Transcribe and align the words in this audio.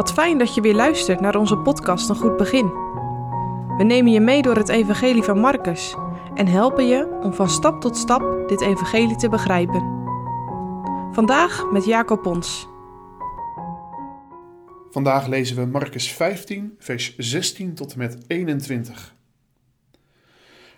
Wat 0.00 0.12
fijn 0.12 0.38
dat 0.38 0.54
je 0.54 0.60
weer 0.60 0.74
luistert 0.74 1.20
naar 1.20 1.36
onze 1.36 1.56
podcast 1.56 2.08
Een 2.08 2.16
Goed 2.16 2.36
Begin. 2.36 2.66
We 3.76 3.84
nemen 3.84 4.12
je 4.12 4.20
mee 4.20 4.42
door 4.42 4.56
het 4.56 4.68
Evangelie 4.68 5.22
van 5.22 5.38
Marcus 5.38 5.94
en 6.34 6.46
helpen 6.46 6.86
je 6.86 7.18
om 7.22 7.34
van 7.34 7.50
stap 7.50 7.80
tot 7.80 7.96
stap 7.96 8.48
dit 8.48 8.60
Evangelie 8.60 9.16
te 9.16 9.28
begrijpen. 9.28 9.80
Vandaag 11.12 11.70
met 11.70 11.84
Jacob 11.84 12.22
Pons. 12.22 12.68
Vandaag 14.90 15.26
lezen 15.26 15.56
we 15.56 15.66
Marcus 15.66 16.12
15, 16.12 16.74
vers 16.78 17.16
16 17.16 17.74
tot 17.74 17.92
en 17.92 17.98
met 17.98 18.18
21. 18.26 19.14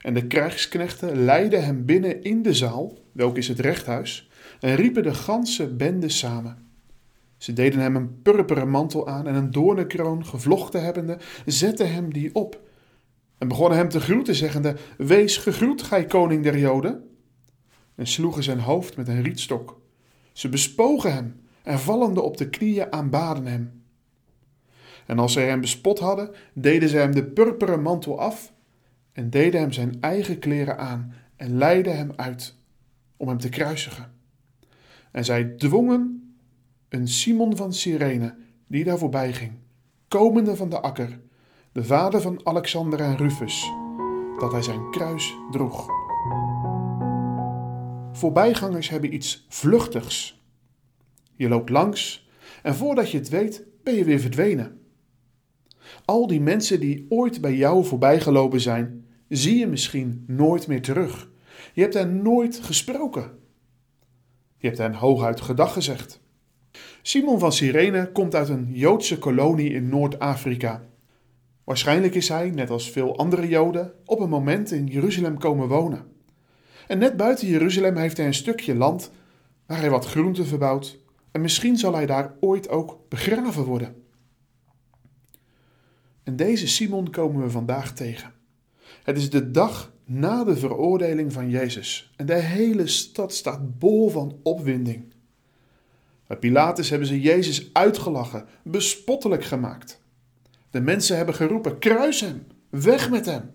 En 0.00 0.14
de 0.14 0.27
krijgsknechten 0.27 1.25
leidden 1.25 1.64
hem 1.64 1.84
binnen 1.84 2.23
in 2.23 2.43
de 2.43 2.54
zaal, 2.54 2.98
welk 3.12 3.36
is 3.36 3.48
het 3.48 3.61
rechthuis, 3.61 4.30
en 4.61 4.75
riepen 4.75 5.02
de 5.02 5.14
ganse 5.14 5.75
bende 5.75 6.09
samen. 6.09 6.71
Ze 7.43 7.52
deden 7.52 7.80
hem 7.80 7.96
een 7.96 8.22
purperen 8.22 8.68
mantel 8.68 9.08
aan 9.08 9.26
en 9.26 9.35
een 9.35 9.50
doornenkroon 9.50 10.26
gevlochten 10.26 10.85
hebbende, 10.85 11.18
zetten 11.46 11.93
hem 11.93 12.12
die 12.12 12.35
op. 12.35 12.61
En 13.39 13.49
begonnen 13.49 13.79
hem 13.79 13.89
te 13.89 14.00
groeten, 14.00 14.35
zeggende: 14.35 14.76
Wees 14.99 15.36
gegroet, 15.36 15.82
gij 15.82 16.04
koning 16.04 16.43
der 16.43 16.58
Joden. 16.58 17.08
En 17.94 18.07
sloegen 18.07 18.43
zijn 18.43 18.58
hoofd 18.58 18.96
met 18.96 19.08
een 19.08 19.22
rietstok. 19.22 19.80
Ze 20.32 20.49
bespogen 20.49 21.13
hem 21.13 21.40
en 21.63 21.79
vallende 21.79 22.21
op 22.21 22.36
de 22.36 22.49
knieën 22.49 22.93
aanbaden 22.93 23.46
hem. 23.46 23.82
En 25.07 25.18
als 25.18 25.32
zij 25.32 25.49
hem 25.49 25.61
bespot 25.61 25.99
hadden, 25.99 26.30
deden 26.52 26.88
zij 26.88 27.00
hem 27.00 27.14
de 27.14 27.24
purperen 27.24 27.82
mantel 27.82 28.21
af 28.21 28.52
en 29.13 29.30
deden 29.30 29.61
hem 29.61 29.72
zijn 29.72 29.96
eigen 30.00 30.38
kleren 30.38 30.79
aan 30.79 31.14
en 31.36 31.58
leidden 31.58 31.96
hem 31.96 32.12
uit 32.16 32.56
om 33.16 33.28
hem 33.28 33.38
te 33.38 33.48
kruisigen. 33.48 34.12
En 35.11 35.24
zij 35.24 35.44
dwongen 35.44 36.22
een 36.92 37.08
Simon 37.08 37.56
van 37.56 37.72
Cyrene, 37.72 38.34
die 38.66 38.84
daar 38.84 38.98
voorbij 38.98 39.32
ging, 39.32 39.52
komende 40.08 40.56
van 40.56 40.69
de 40.69 40.80
akker, 40.80 41.20
de 41.72 41.84
vader 41.84 42.20
van 42.20 42.46
Alexander 42.46 43.00
en 43.00 43.16
Rufus, 43.16 43.70
dat 44.38 44.52
hij 44.52 44.62
zijn 44.62 44.90
kruis 44.90 45.34
droeg. 45.50 45.86
Voorbijgangers 48.12 48.88
hebben 48.88 49.14
iets 49.14 49.46
vluchtigs. 49.48 50.42
Je 51.34 51.48
loopt 51.48 51.70
langs 51.70 52.28
en 52.62 52.74
voordat 52.74 53.10
je 53.10 53.18
het 53.18 53.28
weet 53.28 53.64
ben 53.82 53.94
je 53.94 54.04
weer 54.04 54.20
verdwenen. 54.20 54.80
Al 56.04 56.27
die 56.27 56.40
mensen 56.40 56.80
die 56.80 57.06
ooit 57.08 57.40
bij 57.40 57.54
jou 57.56 57.84
voorbijgelopen 57.84 58.60
zijn, 58.60 59.06
zie 59.28 59.58
je 59.58 59.66
misschien 59.66 60.24
nooit 60.27 60.66
meer 60.66 60.82
terug. 60.82 61.30
Je 61.72 61.80
hebt 61.82 61.94
hen 61.94 62.22
nooit 62.22 62.58
gesproken. 62.58 63.38
Je 64.56 64.66
hebt 64.66 64.78
hen 64.78 64.94
hooguit 64.94 65.40
gedag 65.40 65.72
gezegd. 65.72 66.20
Simon 67.03 67.39
van 67.39 67.53
Cyrene 67.53 68.12
komt 68.12 68.34
uit 68.34 68.48
een 68.48 68.69
Joodse 68.70 69.19
kolonie 69.19 69.70
in 69.72 69.89
Noord-Afrika. 69.89 70.84
Waarschijnlijk 71.64 72.14
is 72.14 72.28
hij, 72.28 72.50
net 72.50 72.70
als 72.70 72.91
veel 72.91 73.17
andere 73.17 73.48
Joden, 73.48 73.92
op 74.05 74.20
een 74.20 74.28
moment 74.28 74.70
in 74.70 74.86
Jeruzalem 74.86 75.39
komen 75.39 75.69
wonen. 75.69 76.05
En 76.86 76.98
net 76.98 77.17
buiten 77.17 77.48
Jeruzalem 77.48 77.97
heeft 77.97 78.17
hij 78.17 78.27
een 78.27 78.34
stukje 78.34 78.75
land 78.75 79.11
waar 79.67 79.78
hij 79.78 79.91
wat 79.91 80.06
groenten 80.06 80.47
verbouwt 80.47 80.98
en 81.30 81.41
misschien 81.41 81.77
zal 81.77 81.95
hij 81.95 82.06
daar 82.06 82.34
ooit 82.41 82.69
ook 82.69 82.98
begraven 83.08 83.64
worden. 83.64 83.95
En 86.23 86.36
deze 86.36 86.69
Simon 86.69 87.11
komen 87.11 87.42
we 87.42 87.50
vandaag 87.50 87.92
tegen. 87.95 88.33
Het 89.03 89.17
is 89.17 89.30
de 89.30 89.50
dag 89.50 89.92
na 90.05 90.45
de 90.45 90.56
veroordeling 90.56 91.33
van 91.33 91.50
Jezus 91.50 92.12
en 92.17 92.27
de 92.27 92.34
hele 92.39 92.86
stad 92.86 93.34
staat 93.34 93.78
bol 93.78 94.11
van 94.11 94.39
opwinding. 94.42 95.11
Bij 96.33 96.41
Pilatus 96.41 96.91
hebben 96.91 97.08
ze 97.08 97.20
Jezus 97.20 97.70
uitgelachen, 97.72 98.47
bespottelijk 98.62 99.44
gemaakt. 99.44 100.02
De 100.70 100.80
mensen 100.80 101.16
hebben 101.16 101.34
geroepen: 101.34 101.78
kruis 101.78 102.20
hem, 102.20 102.47
weg 102.70 103.11
met 103.11 103.27
hem. 103.27 103.50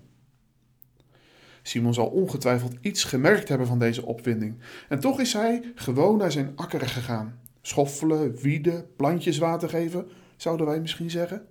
Simon 1.62 1.94
zal 1.94 2.08
ongetwijfeld 2.08 2.76
iets 2.82 3.04
gemerkt 3.04 3.50
hebben 3.50 3.68
van 3.68 3.80
deze 3.80 4.06
opwinding. 4.06 4.58
En 4.90 5.00
toch 5.00 5.20
is 5.20 5.34
hij 5.34 5.72
gewoon 5.76 6.18
naar 6.18 6.32
zijn 6.32 6.52
akker 6.56 6.88
gegaan. 6.88 7.40
Schoffelen, 7.62 8.36
wieden, 8.36 8.96
plantjes 8.96 9.38
water 9.38 9.70
geven, 9.70 10.08
zouden 10.36 10.66
wij 10.66 10.80
misschien 10.80 11.10
zeggen. 11.10 11.46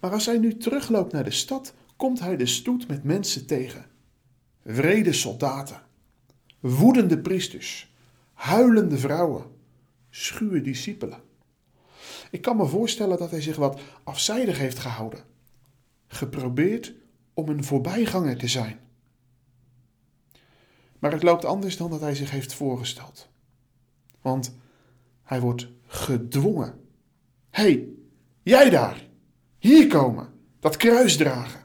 Maar 0.00 0.12
als 0.12 0.26
hij 0.26 0.38
nu 0.38 0.56
terugloopt 0.56 1.12
naar 1.12 1.24
de 1.24 1.30
stad, 1.30 1.74
komt 1.96 2.20
hij 2.20 2.36
de 2.36 2.46
stoet 2.46 2.88
met 2.88 3.04
mensen 3.04 3.46
tegen. 3.46 3.86
Vrede 4.64 5.12
soldaten, 5.12 5.82
woedende 6.60 7.18
priesters, 7.18 7.94
huilende 8.34 8.98
vrouwen, 8.98 9.58
schuwe 10.10 10.60
discipelen. 10.60 11.22
Ik 12.30 12.42
kan 12.42 12.56
me 12.56 12.66
voorstellen 12.66 13.18
dat 13.18 13.30
hij 13.30 13.40
zich 13.40 13.56
wat 13.56 13.80
afzijdig 14.04 14.58
heeft 14.58 14.78
gehouden, 14.78 15.24
geprobeerd 16.06 16.94
om 17.34 17.48
een 17.48 17.64
voorbijganger 17.64 18.36
te 18.36 18.48
zijn. 18.48 18.78
Maar 20.98 21.12
het 21.12 21.22
loopt 21.22 21.44
anders 21.44 21.76
dan 21.76 21.90
dat 21.90 22.00
hij 22.00 22.14
zich 22.14 22.30
heeft 22.30 22.54
voorgesteld. 22.54 23.28
Want 24.20 24.56
hij 25.22 25.40
wordt 25.40 25.68
gedwongen. 25.86 26.80
Hé, 27.50 27.62
hey, 27.62 27.88
jij 28.42 28.70
daar, 28.70 29.06
hier 29.58 29.86
komen, 29.86 30.32
dat 30.60 30.76
kruis 30.76 31.16
dragen. 31.16 31.60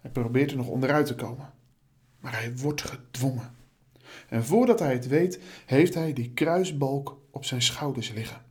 Hij 0.00 0.10
probeert 0.10 0.50
er 0.50 0.56
nog 0.56 0.66
onderuit 0.66 1.06
te 1.06 1.14
komen, 1.14 1.52
maar 2.20 2.32
hij 2.32 2.56
wordt 2.56 2.82
gedwongen. 2.82 3.54
En 4.28 4.44
voordat 4.44 4.78
hij 4.78 4.92
het 4.92 5.06
weet, 5.06 5.40
heeft 5.66 5.94
hij 5.94 6.12
die 6.12 6.30
kruisbalk 6.32 7.18
op 7.30 7.44
zijn 7.44 7.62
schouders 7.62 8.12
liggen. 8.12 8.42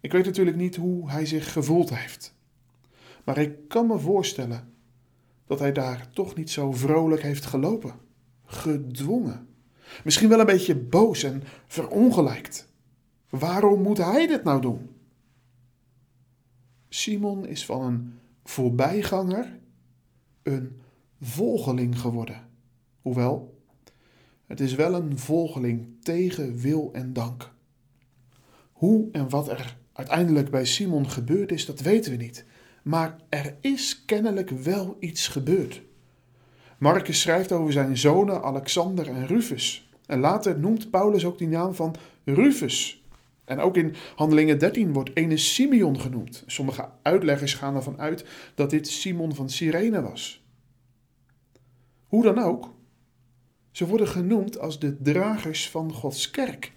Ik 0.00 0.12
weet 0.12 0.24
natuurlijk 0.24 0.56
niet 0.56 0.76
hoe 0.76 1.10
hij 1.10 1.26
zich 1.26 1.52
gevoeld 1.52 1.94
heeft. 1.94 2.34
Maar 3.24 3.38
ik 3.38 3.68
kan 3.68 3.86
me 3.86 3.98
voorstellen 3.98 4.72
dat 5.46 5.58
hij 5.58 5.72
daar 5.72 6.08
toch 6.12 6.34
niet 6.34 6.50
zo 6.50 6.72
vrolijk 6.72 7.22
heeft 7.22 7.46
gelopen. 7.46 7.94
Gedwongen. 8.44 9.48
Misschien 10.04 10.28
wel 10.28 10.40
een 10.40 10.46
beetje 10.46 10.76
boos 10.76 11.22
en 11.22 11.42
verongelijkt. 11.66 12.68
Waarom 13.28 13.82
moet 13.82 13.98
hij 13.98 14.26
dit 14.26 14.44
nou 14.44 14.60
doen? 14.60 14.90
Simon 16.88 17.46
is 17.46 17.64
van 17.64 17.82
een 17.82 18.18
voorbijganger 18.44 19.58
een 20.42 20.80
volgeling 21.20 22.00
geworden. 22.00 22.48
Hoewel, 23.02 23.62
het 24.46 24.60
is 24.60 24.74
wel 24.74 24.94
een 24.94 25.18
volgeling 25.18 25.86
tegen 26.02 26.56
wil 26.56 26.90
en 26.92 27.12
dank. 27.12 27.52
Hoe 28.72 29.08
en 29.12 29.28
wat 29.28 29.48
er 29.48 29.76
uiteindelijk 29.92 30.50
bij 30.50 30.64
Simon 30.64 31.10
gebeurd 31.10 31.52
is, 31.52 31.66
dat 31.66 31.80
weten 31.80 32.10
we 32.10 32.16
niet. 32.16 32.44
Maar 32.82 33.16
er 33.28 33.56
is 33.60 34.04
kennelijk 34.04 34.50
wel 34.50 34.96
iets 35.00 35.28
gebeurd. 35.28 35.82
Marcus 36.78 37.20
schrijft 37.20 37.52
over 37.52 37.72
zijn 37.72 37.96
zonen 37.96 38.42
Alexander 38.42 39.08
en 39.08 39.26
Rufus. 39.26 39.90
En 40.06 40.20
later 40.20 40.58
noemt 40.58 40.90
Paulus 40.90 41.24
ook 41.24 41.38
die 41.38 41.48
naam 41.48 41.74
van 41.74 41.94
Rufus. 42.24 43.02
En 43.44 43.60
ook 43.60 43.76
in 43.76 43.94
Handelingen 44.16 44.58
13 44.58 44.92
wordt 44.92 45.10
ene 45.14 45.36
Simeon 45.36 46.00
genoemd. 46.00 46.42
Sommige 46.46 46.88
uitleggers 47.02 47.54
gaan 47.54 47.74
ervan 47.74 47.98
uit 47.98 48.24
dat 48.54 48.70
dit 48.70 48.88
Simon 48.88 49.34
van 49.34 49.50
Cyrene 49.50 50.02
was. 50.02 50.44
Hoe 52.06 52.22
dan 52.22 52.38
ook, 52.38 52.74
ze 53.78 53.86
worden 53.86 54.08
genoemd 54.08 54.58
als 54.58 54.78
de 54.78 55.02
dragers 55.02 55.70
van 55.70 55.92
Gods 55.92 56.30
kerk, 56.30 56.72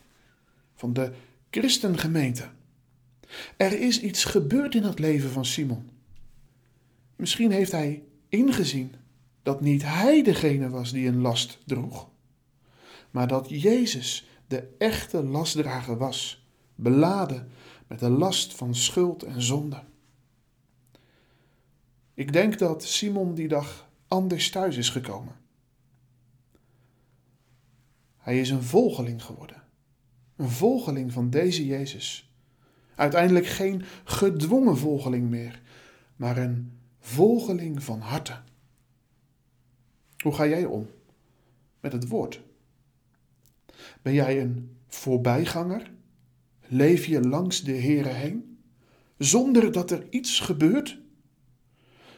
van 0.76 0.94
de 0.94 1.12
christengemeente. 1.50 2.50
Er 3.58 3.80
is 3.80 4.02
iets 4.02 4.24
gebeurd 4.24 4.76
in 4.76 4.84
het 4.84 5.00
leven 5.00 5.30
van 5.30 5.46
Simon. 5.46 5.90
Misschien 7.16 7.52
heeft 7.52 7.72
hij 7.72 8.04
ingezien 8.30 8.94
dat 9.44 9.62
niet 9.62 9.84
hij 9.84 10.24
degene 10.24 10.70
was 10.70 10.92
die 10.92 11.08
een 11.08 11.22
last 11.22 11.60
droeg, 11.66 12.10
maar 13.12 13.28
dat 13.28 13.50
Jezus 13.50 14.28
de 14.48 14.68
echte 14.78 15.24
lastdrager 15.24 15.98
was, 15.98 16.46
beladen 16.76 17.50
met 17.88 18.00
de 18.00 18.10
last 18.10 18.54
van 18.54 18.76
schuld 18.76 19.24
en 19.24 19.42
zonde. 19.42 19.84
Ik 22.14 22.34
denk 22.34 22.60
dat 22.60 22.84
Simon 22.84 23.34
die 23.34 23.48
dag 23.48 23.90
anders 24.08 24.50
thuis 24.50 24.78
is 24.78 24.90
gekomen. 24.90 25.41
Hij 28.32 28.40
is 28.40 28.50
een 28.50 28.64
volgeling 28.64 29.24
geworden. 29.24 29.64
Een 30.36 30.50
volgeling 30.50 31.12
van 31.12 31.30
deze 31.30 31.66
Jezus. 31.66 32.34
Uiteindelijk 32.96 33.46
geen 33.46 33.84
gedwongen 34.04 34.78
volgeling 34.78 35.30
meer, 35.30 35.62
maar 36.16 36.38
een 36.38 36.80
volgeling 37.00 37.84
van 37.84 38.00
harte. 38.00 38.40
Hoe 40.18 40.34
ga 40.34 40.48
jij 40.48 40.66
om 40.66 40.90
met 41.80 41.92
het 41.92 42.08
woord? 42.08 42.42
Ben 44.02 44.14
jij 44.14 44.42
een 44.42 44.78
voorbijganger? 44.88 45.92
Leef 46.68 47.06
je 47.06 47.22
langs 47.22 47.64
de 47.64 47.76
Heere 47.76 48.10
heen, 48.10 48.60
zonder 49.18 49.72
dat 49.72 49.92
er 49.92 50.08
iets 50.10 50.40
gebeurt? 50.40 51.00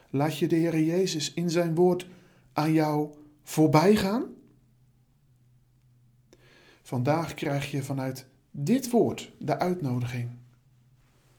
Laat 0.10 0.38
je 0.38 0.48
de 0.48 0.56
Heer 0.56 0.80
Jezus 0.80 1.34
in 1.34 1.50
zijn 1.50 1.76
woord 1.76 2.08
aan 2.52 2.74
jou 2.74 3.14
voorbij 3.44 3.96
gaan? 3.96 4.42
Vandaag 6.84 7.34
krijg 7.34 7.72
je 7.72 7.84
vanuit 7.84 8.26
dit 8.52 8.90
woord, 8.90 9.32
de 9.40 9.60
uitnodiging. 9.60 10.30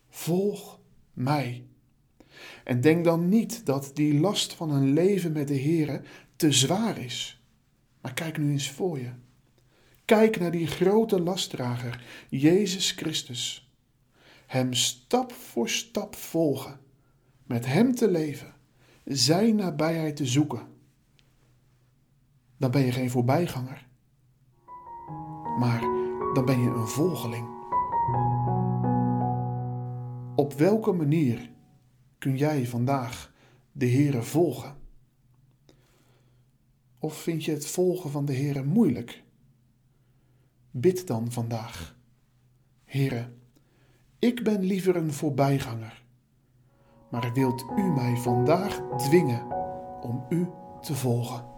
Volg 0.08 0.80
mij. 1.12 1.66
En 2.64 2.80
denk 2.80 3.04
dan 3.04 3.28
niet 3.28 3.66
dat 3.66 3.90
die 3.94 4.20
last 4.20 4.54
van 4.54 4.70
een 4.70 4.92
leven 4.92 5.32
met 5.32 5.48
de 5.48 5.60
Here 5.60 6.02
te 6.36 6.52
zwaar 6.52 6.98
is. 6.98 7.42
Maar 8.00 8.14
kijk 8.14 8.38
nu 8.38 8.50
eens 8.50 8.70
voor 8.70 8.98
je. 8.98 9.10
Kijk 10.04 10.40
naar 10.40 10.50
die 10.50 10.66
grote 10.66 11.20
lastdrager, 11.20 12.04
Jezus 12.28 12.90
Christus. 12.90 13.72
Hem 14.46 14.72
stap 14.72 15.32
voor 15.32 15.68
stap 15.68 16.16
volgen, 16.16 16.80
met 17.46 17.66
Hem 17.66 17.94
te 17.94 18.10
leven, 18.10 18.52
Zijn 19.04 19.56
nabijheid 19.56 20.16
te 20.16 20.26
zoeken. 20.26 20.66
Dan 22.56 22.70
ben 22.70 22.84
je 22.84 22.92
geen 22.92 23.10
voorbijganger, 23.10 23.86
maar 25.58 25.80
dan 26.32 26.44
ben 26.44 26.60
je 26.60 26.68
een 26.70 26.88
volgeling. 26.88 27.48
Op 30.36 30.52
welke 30.52 30.92
manier 30.92 31.50
kun 32.18 32.36
jij 32.36 32.66
vandaag 32.66 33.32
de 33.72 33.90
Heere 33.90 34.22
volgen? 34.22 34.76
Of 36.98 37.14
vind 37.16 37.44
je 37.44 37.52
het 37.52 37.66
volgen 37.66 38.10
van 38.10 38.24
de 38.24 38.34
Heere 38.34 38.64
moeilijk? 38.64 39.22
Bid 40.70 41.06
dan 41.06 41.32
vandaag. 41.32 41.96
Heere, 42.84 43.32
ik 44.18 44.44
ben 44.44 44.62
liever 44.62 44.96
een 44.96 45.12
voorbijganger, 45.12 46.04
maar 47.10 47.32
wilt 47.32 47.64
u 47.76 47.82
mij 47.82 48.16
vandaag 48.16 48.80
dwingen 48.96 49.52
om 50.00 50.26
u 50.28 50.48
te 50.80 50.94
volgen? 50.94 51.53